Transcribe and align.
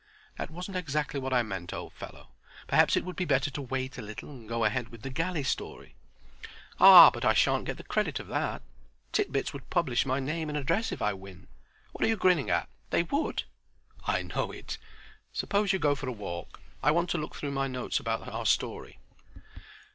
"That 0.39 0.49
wasn't 0.49 0.77
exactly 0.77 1.19
what 1.19 1.31
I 1.31 1.43
meant, 1.43 1.71
old 1.73 1.93
fellow: 1.93 2.29
perhaps 2.65 2.97
it 2.97 3.05
would 3.05 3.15
be 3.15 3.23
better 3.23 3.51
to 3.51 3.61
wait 3.61 3.99
a 3.99 4.01
little 4.01 4.31
and 4.31 4.49
go 4.49 4.63
ahead 4.65 4.89
with 4.89 5.03
the 5.03 5.11
galley 5.11 5.43
story." 5.43 5.93
"Ah, 6.79 7.11
but 7.11 7.23
I 7.23 7.35
sha'n't 7.35 7.65
get 7.65 7.77
the 7.77 7.83
credit 7.83 8.19
of 8.19 8.25
that. 8.29 8.63
Tit 9.11 9.31
Bits 9.31 9.53
would 9.53 9.69
publish 9.69 10.03
my 10.03 10.19
name 10.19 10.49
and 10.49 10.57
address 10.57 10.91
if 10.91 11.03
I 11.03 11.13
win. 11.13 11.45
What 11.91 12.03
are 12.03 12.07
you 12.09 12.17
grinning 12.17 12.49
at? 12.49 12.67
They 12.89 13.03
would." 13.03 13.43
"I 14.07 14.23
know 14.23 14.51
it. 14.51 14.79
Suppose 15.33 15.71
you 15.71 15.77
go 15.77 15.93
for 15.93 16.07
a 16.07 16.11
walk. 16.11 16.59
I 16.81 16.89
want 16.89 17.11
to 17.11 17.19
look 17.19 17.35
through 17.35 17.51
my 17.51 17.67
notes 17.67 17.99
about 17.99 18.27
our 18.27 18.47
story." 18.47 18.97